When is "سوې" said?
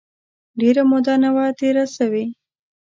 1.97-2.25